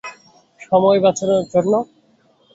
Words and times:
সময় 0.61 0.99
বাঁচানোর 1.03 1.43
জন্য? 1.53 1.73